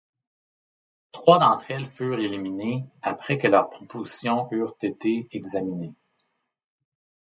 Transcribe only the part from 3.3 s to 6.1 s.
que leurs propositions eurent été examinées.